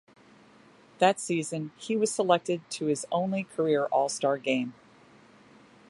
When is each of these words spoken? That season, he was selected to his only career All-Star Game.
That 0.97 1.19
season, 1.19 1.73
he 1.77 1.95
was 1.95 2.09
selected 2.09 2.67
to 2.71 2.85
his 2.87 3.05
only 3.11 3.43
career 3.43 3.85
All-Star 3.91 4.39
Game. 4.39 4.73